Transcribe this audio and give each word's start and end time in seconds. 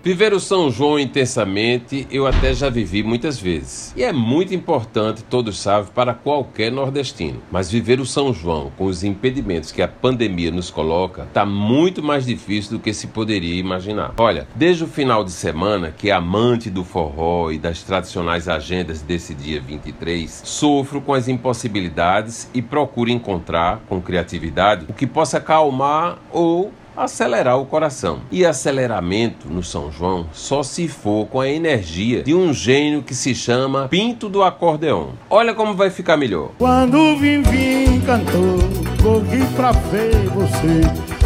Viver 0.00 0.32
o 0.32 0.38
São 0.38 0.70
João 0.70 0.96
intensamente 0.96 2.06
eu 2.08 2.24
até 2.24 2.54
já 2.54 2.70
vivi 2.70 3.02
muitas 3.02 3.38
vezes. 3.38 3.92
E 3.96 4.04
é 4.04 4.12
muito 4.12 4.54
importante, 4.54 5.24
todos 5.24 5.58
sabem, 5.58 5.90
para 5.92 6.14
qualquer 6.14 6.70
nordestino. 6.70 7.42
Mas 7.50 7.68
viver 7.68 7.98
o 7.98 8.06
São 8.06 8.32
João 8.32 8.70
com 8.78 8.84
os 8.84 9.02
impedimentos 9.02 9.72
que 9.72 9.82
a 9.82 9.88
pandemia 9.88 10.52
nos 10.52 10.70
coloca 10.70 11.24
está 11.24 11.44
muito 11.44 12.00
mais 12.00 12.24
difícil 12.24 12.78
do 12.78 12.78
que 12.78 12.94
se 12.94 13.08
poderia 13.08 13.56
imaginar. 13.56 14.14
Olha, 14.18 14.46
desde 14.54 14.84
o 14.84 14.86
final 14.86 15.24
de 15.24 15.32
semana, 15.32 15.90
que 15.90 16.12
amante 16.12 16.70
do 16.70 16.84
forró 16.84 17.50
e 17.50 17.58
das 17.58 17.82
tradicionais 17.82 18.48
agendas 18.48 19.02
desse 19.02 19.34
dia 19.34 19.60
23, 19.60 20.42
sofro 20.44 21.00
com 21.00 21.12
as 21.12 21.26
impossibilidades 21.26 22.48
e 22.54 22.62
procuro 22.62 23.10
encontrar, 23.10 23.80
com 23.88 24.00
criatividade, 24.00 24.86
o 24.88 24.92
que 24.92 25.08
possa 25.08 25.38
acalmar 25.38 26.18
ou 26.30 26.72
acelerar 26.98 27.58
o 27.58 27.66
coração. 27.66 28.20
E 28.30 28.44
aceleramento 28.44 29.48
no 29.48 29.62
São 29.62 29.90
João 29.90 30.26
só 30.32 30.62
se 30.62 30.88
for 30.88 31.26
com 31.26 31.40
a 31.40 31.48
energia 31.48 32.22
de 32.22 32.34
um 32.34 32.52
gênio 32.52 33.02
que 33.02 33.14
se 33.14 33.34
chama 33.34 33.88
Pinto 33.88 34.28
do 34.28 34.42
Acordeon. 34.42 35.08
Olha 35.30 35.54
como 35.54 35.74
vai 35.74 35.90
ficar 35.90 36.16
melhor. 36.16 36.50
Quando 36.58 37.16
vim 37.16 37.42
vim 37.42 38.00
cantou, 38.00 38.58
corri 39.02 39.44
pra 39.54 39.72
ver 39.72 40.28
você. 40.30 40.80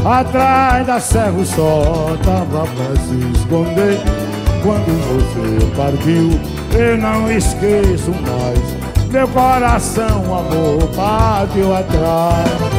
Atrás 0.04 0.86
da 0.86 1.00
serra 1.00 1.32
o 1.32 1.46
sol 1.46 2.18
tava 2.24 2.66
pra 2.66 2.96
se 2.96 3.38
esconder. 3.38 3.98
Quando 4.62 4.92
você 5.08 5.76
partiu, 5.76 6.30
eu 6.78 6.96
não 6.98 7.30
esqueço 7.30 8.10
mais. 8.10 9.10
Meu 9.10 9.28
coração, 9.28 10.22
amor, 10.24 10.88
bateu 10.96 11.74
atrás. 11.74 12.71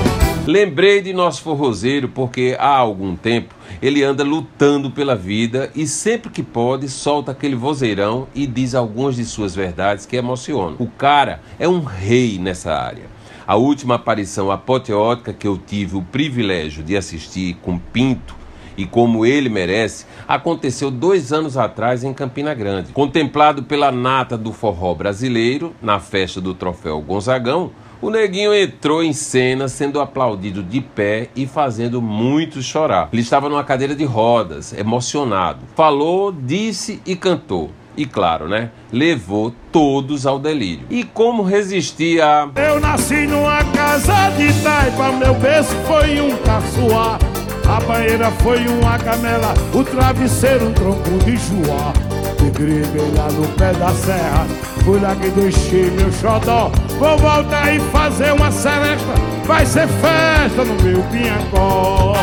Lembrei 0.46 1.02
de 1.02 1.14
nosso 1.14 1.42
forrozeiro 1.42 2.10
porque 2.10 2.58
há 2.60 2.76
algum 2.76 3.16
tempo 3.16 3.56
ele 3.82 4.04
anda 4.04 4.26
lutando 4.26 4.92
pela 4.92 5.16
vida 5.16 5.72
e 5.74 5.88
sempre 5.88 6.30
que 6.30 6.44
pode 6.44 6.90
solta 6.90 7.32
aquele 7.32 7.56
vozeirão 7.56 8.28
e 8.36 8.46
diz 8.46 8.76
algumas 8.76 9.16
de 9.16 9.24
suas 9.24 9.56
verdades 9.56 10.06
que 10.06 10.18
emocionam. 10.18 10.76
O 10.80 10.88
cara 10.88 11.42
é 11.58 11.66
um 11.66 11.80
rei 11.80 12.38
nessa 12.38 12.74
área. 12.74 13.06
A 13.48 13.56
última 13.56 13.96
aparição 13.96 14.52
apoteótica 14.52 15.32
que 15.32 15.48
eu 15.48 15.58
tive 15.58 15.96
o 15.96 16.02
privilégio 16.02 16.84
de 16.84 16.98
assistir 16.98 17.56
com 17.62 17.78
Pinto 17.78 18.43
e 18.78 18.86
como 18.86 19.26
ele 19.26 19.50
merece, 19.50 20.06
aconteceu 20.28 20.90
dois 20.90 21.32
anos 21.32 21.58
atrás 21.58 22.04
em 22.04 22.14
Campina 22.14 22.54
Grande. 22.54 22.92
Contemplado 22.94 23.64
pela 23.64 23.92
nata 23.92 24.38
do 24.38 24.52
forró 24.52 24.94
brasileiro, 24.94 25.74
na 25.82 26.00
festa 26.00 26.40
do 26.40 26.54
Troféu 26.54 27.02
Gonzagão, 27.02 27.72
o 28.04 28.10
neguinho 28.10 28.54
entrou 28.54 29.02
em 29.02 29.14
cena 29.14 29.70
sendo 29.70 30.02
aplaudido 30.02 30.62
de 30.62 30.82
pé 30.82 31.30
e 31.34 31.48
fazendo 31.48 32.02
muitos 32.02 32.66
chorar. 32.66 33.08
Ele 33.14 33.22
estava 33.22 33.48
numa 33.48 33.64
cadeira 33.64 33.96
de 33.96 34.04
rodas, 34.04 34.74
emocionado. 34.74 35.62
Falou, 35.74 36.30
disse 36.30 37.02
e 37.06 37.16
cantou. 37.16 37.72
E 37.96 38.06
claro, 38.06 38.50
né? 38.50 38.72
Levou 38.92 39.54
todos 39.72 40.26
ao 40.26 40.38
delírio. 40.38 40.86
E 40.90 41.04
como 41.04 41.44
resistir 41.44 42.22
a. 42.22 42.50
Eu 42.56 42.80
nasci 42.80 43.26
numa 43.28 43.64
casa 43.66 44.32
de 44.32 44.52
taipa, 44.62 45.12
meu 45.12 45.34
berço 45.36 45.76
foi 45.88 46.20
um 46.20 46.36
caçoar. 46.38 47.20
A 47.68 47.80
banheira 47.80 48.30
foi 48.32 48.68
uma 48.68 48.98
camela, 49.00 49.54
o 49.74 49.84
travesseiro 49.84 50.68
um 50.68 50.74
tronco 50.74 51.10
de 51.24 51.38
joá. 51.38 51.94
Tigre 52.38 52.84
lá 53.16 53.32
no 53.32 53.48
pé 53.58 53.72
da 53.74 53.90
serra, 53.90 54.46
fui 54.84 55.00
lá 55.00 55.16
que 55.16 55.30
deixei 55.30 55.90
meu 55.92 56.12
xodó. 56.12 56.70
Vou 57.00 57.18
voltar 57.18 57.74
e 57.74 57.80
fazer 57.80 58.34
uma 58.34 58.52
seresta, 58.52 59.14
vai 59.46 59.66
ser 59.66 59.88
festa 59.88 60.64
no 60.66 60.84
meu 60.84 61.02
pinhacó. 61.04 62.14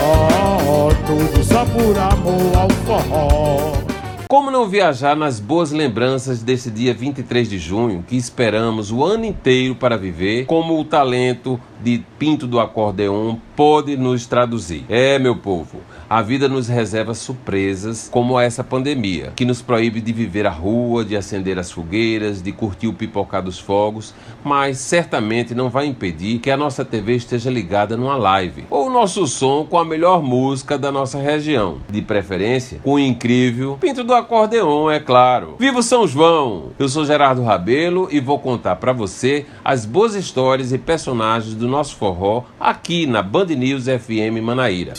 Oh, 0.00 0.88
oh, 0.88 0.94
tudo 1.06 1.44
só 1.44 1.64
por 1.64 1.96
amor 1.98 2.56
ao 2.56 2.70
forró. 2.84 3.72
Como 4.28 4.50
não 4.50 4.68
viajar 4.68 5.16
nas 5.16 5.40
boas 5.40 5.70
lembranças 5.70 6.42
desse 6.42 6.70
dia 6.70 6.92
23 6.92 7.48
de 7.48 7.58
junho, 7.58 8.04
que 8.06 8.14
esperamos 8.14 8.92
o 8.92 9.02
ano 9.02 9.24
inteiro 9.24 9.74
para 9.74 9.96
viver, 9.96 10.44
como 10.44 10.78
o 10.78 10.84
talento 10.84 11.58
de 11.82 12.02
Pinto 12.18 12.46
do 12.46 12.60
Acordeon 12.60 13.36
pode 13.56 13.96
nos 13.96 14.26
traduzir? 14.26 14.84
É, 14.88 15.18
meu 15.18 15.36
povo, 15.36 15.80
a 16.08 16.22
vida 16.22 16.48
nos 16.48 16.68
reserva 16.68 17.14
surpresas 17.14 18.08
como 18.10 18.38
essa 18.38 18.62
pandemia, 18.62 19.32
que 19.34 19.44
nos 19.44 19.60
proíbe 19.60 20.00
de 20.00 20.12
viver 20.12 20.46
a 20.46 20.50
rua, 20.50 21.04
de 21.04 21.16
acender 21.16 21.58
as 21.58 21.70
fogueiras, 21.70 22.42
de 22.42 22.52
curtir 22.52 22.86
o 22.86 22.92
pipocar 22.92 23.42
dos 23.42 23.58
fogos, 23.58 24.14
mas 24.44 24.78
certamente 24.78 25.54
não 25.54 25.68
vai 25.68 25.86
impedir 25.86 26.38
que 26.38 26.50
a 26.50 26.56
nossa 26.56 26.84
TV 26.84 27.16
esteja 27.16 27.50
ligada 27.50 27.96
numa 27.96 28.16
live, 28.16 28.64
ou 28.70 28.86
o 28.86 28.90
nosso 28.90 29.26
som 29.26 29.64
com 29.64 29.78
a 29.78 29.84
melhor 29.84 30.22
música 30.22 30.78
da 30.78 30.92
nossa 30.92 31.18
região, 31.18 31.78
de 31.90 32.00
preferência 32.02 32.80
com 32.82 32.94
o 32.94 32.98
incrível 32.98 33.76
Pinto 33.80 34.04
do 34.04 34.14
Acordeon, 34.14 34.90
é 34.90 35.00
claro. 35.00 35.56
Viva 35.58 35.82
São 35.82 36.06
João! 36.06 36.70
Eu 36.78 36.88
sou 36.88 37.04
Gerardo 37.04 37.42
Rabelo 37.42 38.08
e 38.10 38.20
vou 38.20 38.38
contar 38.38 38.76
para 38.76 38.92
você 38.92 39.46
as 39.68 39.84
boas 39.84 40.14
histórias 40.14 40.72
e 40.72 40.78
personagens 40.78 41.54
do 41.54 41.68
nosso 41.68 41.94
forró 41.96 42.44
aqui 42.58 43.06
na 43.06 43.20
Band 43.22 43.48
News 43.48 43.84
FM 43.84 44.42
Manaíra. 44.42 44.94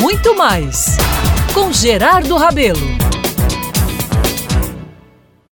Muito 0.00 0.36
mais 0.36 0.96
com 1.54 1.72
Gerardo 1.72 2.36
Rabelo. 2.36 3.11